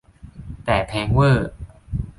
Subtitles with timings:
[0.65, 1.51] แต่แพงเว่อร์